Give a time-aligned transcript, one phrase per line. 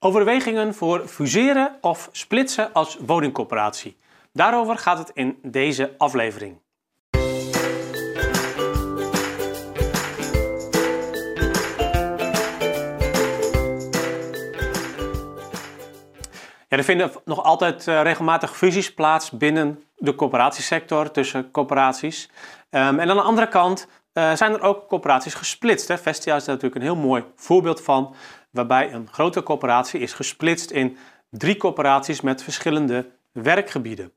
[0.00, 3.96] Overwegingen voor fuseren of splitsen als woningcorporatie.
[4.32, 6.60] Daarover gaat het in deze aflevering.
[16.68, 22.30] Ja, er vinden nog altijd uh, regelmatig fusies plaats binnen de coöperatiesector tussen coöperaties.
[22.70, 25.88] Um, en aan de andere kant uh, zijn er ook coöperaties gesplitst.
[25.88, 25.98] Hè.
[25.98, 28.14] Vestia is daar natuurlijk een heel mooi voorbeeld van,
[28.50, 30.96] waarbij een grote coöperatie is gesplitst in
[31.30, 34.12] drie coöperaties met verschillende werkgebieden.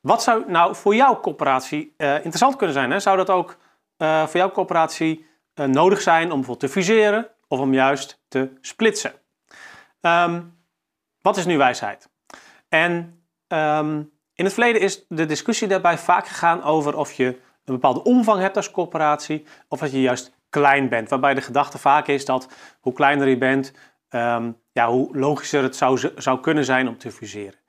[0.00, 2.90] Wat zou nou voor jouw coöperatie uh, interessant kunnen zijn?
[2.90, 3.00] Hè?
[3.00, 3.58] Zou dat ook
[3.96, 9.12] voor jouw coöperatie nodig zijn om bijvoorbeeld te fuseren of om juist te splitsen?
[10.00, 10.58] Um,
[11.20, 12.08] wat is nu wijsheid?
[12.68, 17.26] En um, in het verleden is de discussie daarbij vaak gegaan over of je
[17.64, 21.08] een bepaalde omvang hebt als corporatie of dat je juist klein bent.
[21.08, 22.48] Waarbij de gedachte vaak is dat
[22.80, 23.72] hoe kleiner je bent,
[24.10, 27.60] um, ja, hoe logischer het zou, zou kunnen zijn om te fuseren.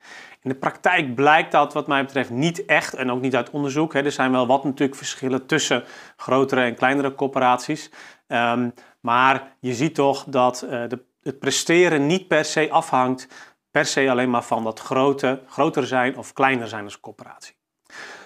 [0.42, 3.92] In de praktijk blijkt dat wat mij betreft niet echt en ook niet uit onderzoek.
[3.92, 4.04] Hè.
[4.04, 5.84] Er zijn wel wat natuurlijk verschillen tussen
[6.16, 7.90] grotere en kleinere corporaties.
[8.26, 13.28] Um, maar je ziet toch dat uh, de het presteren niet per se afhangt
[13.70, 17.54] per se alleen maar van dat grote, groter zijn of kleiner zijn als coöperatie.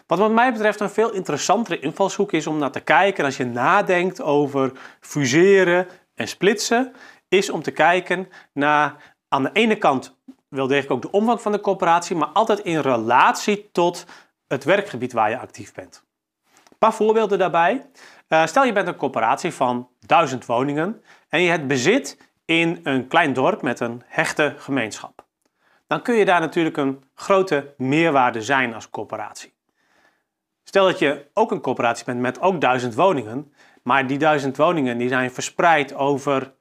[0.09, 3.45] Wat wat mij betreft een veel interessantere invalshoek is om naar te kijken als je
[3.45, 6.93] nadenkt over fuseren en splitsen,
[7.29, 10.17] is om te kijken naar aan de ene kant
[10.49, 14.07] wel degelijk ook de omvang van de coöperatie, maar altijd in relatie tot
[14.47, 16.05] het werkgebied waar je actief bent.
[16.71, 17.87] Een paar voorbeelden daarbij.
[18.29, 23.09] Uh, stel je bent een coöperatie van duizend woningen en je het bezit in een
[23.09, 25.27] klein dorp met een hechte gemeenschap.
[25.87, 29.57] Dan kun je daar natuurlijk een grote meerwaarde zijn als coöperatie.
[30.69, 33.53] Stel dat je ook een coöperatie bent met ook duizend woningen,
[33.83, 36.53] maar die duizend woningen die zijn verspreid over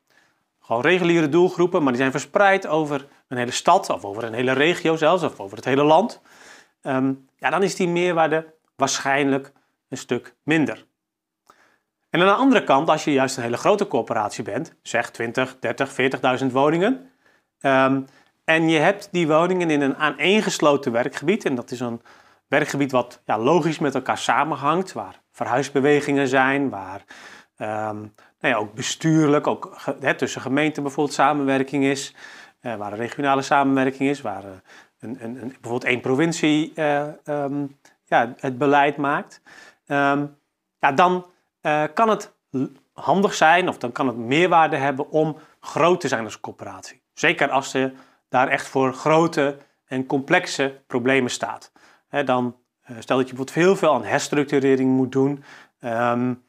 [0.59, 4.51] gewoon reguliere doelgroepen, maar die zijn verspreid over een hele stad of over een hele
[4.51, 6.21] regio zelfs of over het hele land.
[6.81, 9.51] Um, ja, dan is die meerwaarde waarschijnlijk
[9.89, 10.85] een stuk minder.
[12.09, 15.59] En aan de andere kant, als je juist een hele grote corporatie bent, zeg 20,
[15.59, 15.95] 30,
[16.39, 17.11] 40.000 woningen,
[17.61, 18.05] um,
[18.43, 22.01] en je hebt die woningen in een aaneengesloten werkgebied, en dat is een
[22.47, 27.03] werkgebied wat ja, logisch met elkaar samenhangt, waar verhuisbewegingen zijn, waar
[27.57, 29.77] um, nou ja, ook bestuurlijk, ook
[30.17, 32.15] tussen gemeenten bijvoorbeeld samenwerking is,
[32.61, 34.49] uh, waar een regionale samenwerking is, waar uh,
[34.99, 39.41] een, een, een, bijvoorbeeld één provincie uh, um, ja, het beleid maakt,
[39.87, 40.37] um,
[40.79, 41.25] ja, dan
[41.93, 42.35] kan het
[42.93, 47.01] handig zijn of dan kan het meerwaarde hebben om groot te zijn als coöperatie.
[47.13, 47.93] Zeker als je
[48.29, 51.71] daar echt voor grote en complexe problemen staat.
[52.09, 52.55] Dan
[52.89, 55.43] uh, stel dat je bijvoorbeeld heel veel aan herstructurering moet doen.
[55.81, 56.43] Um,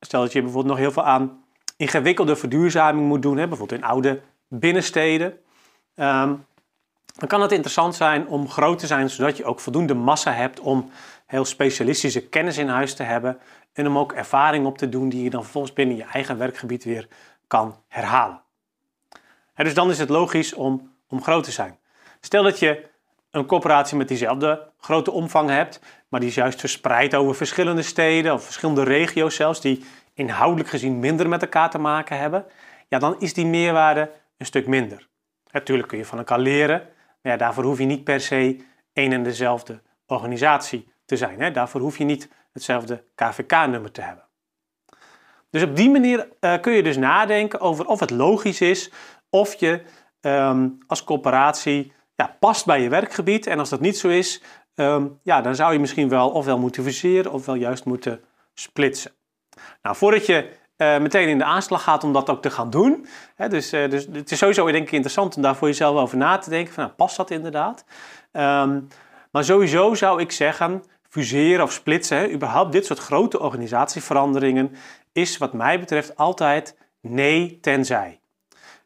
[0.00, 1.44] stel dat je bijvoorbeeld nog heel veel aan
[1.76, 5.38] ingewikkelde verduurzaming moet doen, hè, bijvoorbeeld in oude binnensteden.
[5.94, 6.44] Um,
[7.16, 10.60] dan kan het interessant zijn om groot te zijn, zodat je ook voldoende massa hebt
[10.60, 10.90] om
[11.26, 13.38] heel specialistische kennis in huis te hebben
[13.72, 16.84] en om ook ervaring op te doen die je dan vervolgens binnen je eigen werkgebied
[16.84, 17.08] weer
[17.46, 18.42] kan herhalen.
[19.54, 21.78] dus dan is het logisch om, om groot te zijn.
[22.20, 22.88] Stel dat je
[23.30, 28.32] een coöperatie met diezelfde grote omvang hebt, maar die is juist verspreid over verschillende steden
[28.32, 32.44] of verschillende regio's zelfs, die inhoudelijk gezien minder met elkaar te maken hebben,
[32.88, 35.08] ja, dan is die meerwaarde een stuk minder.
[35.50, 36.88] Natuurlijk kun je van elkaar leren,
[37.22, 41.40] maar daarvoor hoef je niet per se één en dezelfde organisatie te zijn.
[41.40, 41.50] Hè?
[41.50, 44.24] Daarvoor hoef je niet hetzelfde KVK-nummer te hebben.
[45.50, 48.90] Dus op die manier uh, kun je dus nadenken over of het logisch is
[49.30, 49.82] of je
[50.20, 53.46] um, als coöperatie ja, past bij je werkgebied.
[53.46, 54.42] En als dat niet zo is,
[54.74, 58.20] um, ja, dan zou je misschien wel ofwel moeten fuseren ofwel juist moeten
[58.54, 59.12] splitsen.
[59.82, 63.06] Nou, voordat je uh, meteen in de aanslag gaat om dat ook te gaan doen.
[63.34, 66.16] Hè, dus, uh, dus het is sowieso denk ik interessant om daar voor jezelf over
[66.16, 66.74] na te denken.
[66.74, 67.84] Van, nou, past dat inderdaad?
[68.32, 68.88] Um,
[69.30, 74.74] maar sowieso zou ik zeggen, fuseren of splitsen, hè, überhaupt dit soort grote organisatieveranderingen,
[75.12, 78.20] is wat mij betreft altijd nee tenzij.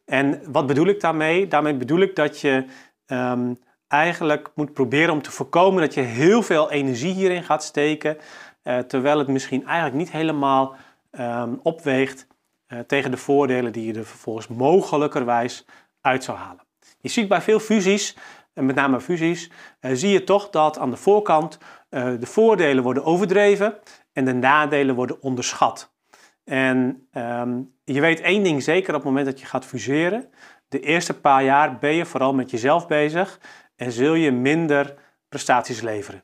[0.05, 1.47] En wat bedoel ik daarmee?
[1.47, 2.65] Daarmee bedoel ik dat je
[3.11, 8.17] um, eigenlijk moet proberen om te voorkomen dat je heel veel energie hierin gaat steken,
[8.63, 10.75] uh, terwijl het misschien eigenlijk niet helemaal
[11.11, 12.27] um, opweegt
[12.67, 15.65] uh, tegen de voordelen die je er vervolgens mogelijkerwijs
[16.01, 16.65] uit zou halen.
[16.99, 18.17] Je ziet bij veel fusies
[18.53, 21.57] en met name fusies, uh, zie je toch dat aan de voorkant
[21.89, 23.79] de voordelen worden overdreven
[24.13, 25.93] en de nadelen worden onderschat.
[26.43, 30.29] En um, je weet één ding zeker op het moment dat je gaat fuseren.
[30.71, 33.39] De eerste paar jaar ben je vooral met jezelf bezig
[33.75, 34.93] en zul je minder
[35.29, 36.23] prestaties leveren.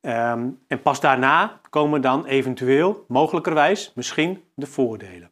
[0.00, 5.30] Um, en pas daarna komen dan eventueel, mogelijkerwijs, misschien de voordelen.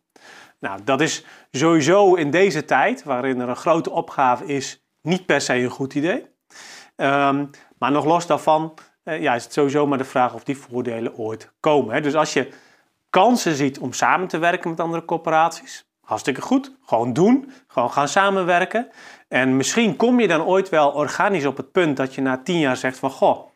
[0.59, 5.41] Nou, dat is sowieso in deze tijd, waarin er een grote opgave is, niet per
[5.41, 6.27] se een goed idee.
[6.97, 7.47] Ehm,
[7.79, 11.17] maar nog los daarvan uh, ja, is het sowieso maar de vraag of die voordelen
[11.17, 11.95] ooit komen.
[11.95, 12.01] Hè.
[12.01, 12.53] Dus als je
[13.11, 16.73] kansen ziet om samen te werken met andere corporaties, hartstikke goed.
[16.85, 18.89] Gewoon doen, gewoon gaan samenwerken.
[19.29, 22.59] En misschien kom je dan ooit wel organisch op het punt dat je na tien
[22.59, 23.47] jaar zegt van goh,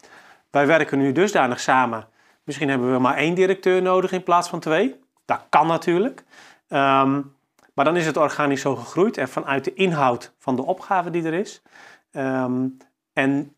[0.50, 2.08] wij werken nu dusdanig samen.
[2.44, 5.00] Misschien hebben we maar één directeur nodig in plaats van twee.
[5.25, 6.25] Dat kan natuurlijk.
[6.69, 7.20] Ehm,
[7.75, 11.25] maar dan is het organisch zo gegroeid en vanuit de inhoud van de opgave die
[11.25, 11.62] er is.
[12.12, 12.67] Ehm,
[13.12, 13.55] en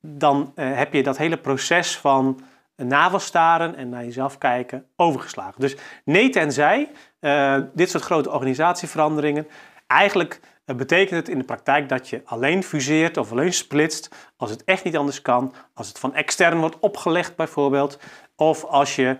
[0.00, 2.40] dan uh, heb je dat hele proces van
[2.86, 5.60] navelstaren en naar jezelf kijken overgeslagen.
[5.60, 6.90] Dus nee tenzij
[7.20, 9.46] uh, dit soort grote organisatieveranderingen.
[9.86, 14.50] Eigenlijk uh, betekent het in de praktijk dat je alleen fuseert of alleen splitst als
[14.50, 17.98] het echt niet anders kan, als het van extern wordt opgelegd bijvoorbeeld,
[18.36, 19.16] of als je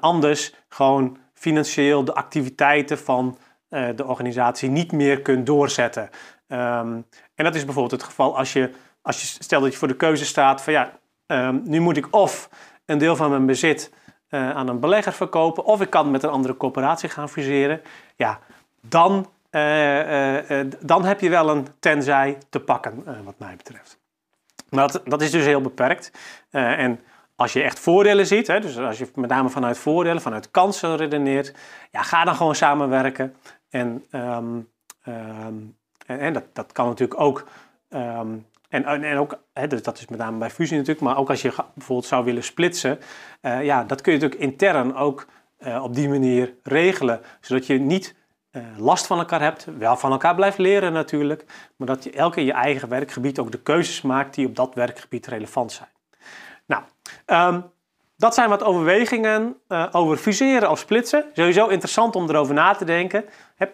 [0.00, 3.38] anders gewoon financieel de activiteiten van
[3.68, 6.10] de organisatie niet meer kunt doorzetten.
[6.48, 8.70] Um, en dat is bijvoorbeeld het geval als je
[9.02, 12.06] als je stel dat je voor de keuze staat van ja, um, nu moet ik
[12.10, 12.48] of
[12.90, 13.92] een deel van mijn bezit
[14.30, 17.80] uh, aan een belegger verkopen, of ik kan met een andere corporatie gaan fuseren,
[18.16, 18.38] ja,
[18.80, 23.98] dan, uh, uh, dan heb je wel een tenzij te pakken, wat mij betreft.
[24.68, 26.10] Maar dat, dat is dus heel beperkt.
[26.50, 27.00] en
[27.36, 30.96] als je echt voordelen ziet, hè, dus als je met name vanuit voordelen, vanuit kansen
[30.96, 31.54] redeneert,
[31.90, 33.34] ja, ga dan gewoon samenwerken.
[33.70, 34.68] En, um,
[35.08, 35.76] um,
[36.06, 37.44] en, en dat, dat kan natuurlijk ook
[37.88, 41.30] um, en, en ook, hè, dus dat is met name bij fusie natuurlijk, maar ook
[41.30, 42.98] als je bijvoorbeeld zou willen splitsen,
[43.42, 45.26] uh, ja, dat kun je natuurlijk intern ook
[45.58, 48.14] uh, op die manier regelen, zodat je niet
[48.52, 51.44] uh, last van elkaar hebt, wel van elkaar blijft leren natuurlijk,
[51.76, 54.74] maar dat je elke in je eigen werkgebied ook de keuzes maakt die op dat
[54.74, 55.88] werkgebied relevant zijn.
[56.66, 56.82] Nou,
[57.26, 57.70] um,
[58.20, 61.24] dat zijn wat overwegingen uh, over fuseren of splitsen.
[61.32, 63.24] Sowieso interessant om erover na te denken.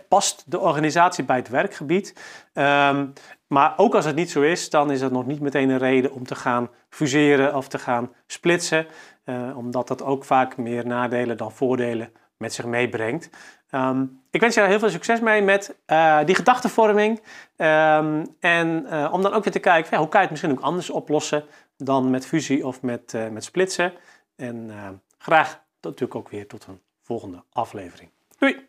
[0.09, 2.15] Past de organisatie bij het werkgebied?
[2.55, 3.13] Um,
[3.47, 6.13] maar ook als het niet zo is, dan is dat nog niet meteen een reden
[6.13, 8.87] om te gaan fuseren of te gaan splitsen.
[9.25, 13.31] Uh, omdat dat ook vaak meer nadelen dan voordelen met zich meebrengt.
[13.71, 17.21] Um, ik wens je heel veel succes mee met uh, die gedachtenvorming.
[17.57, 20.91] Um, en om dan ook weer te kijken, hoe kan je het misschien ook anders
[20.91, 21.45] oplossen
[21.77, 23.93] dan met fusie of met, met splitsen.
[24.37, 24.89] En eh,
[25.19, 28.11] graag natuurlijk ook weer tot een volgende aflevering.
[28.39, 28.69] Doei!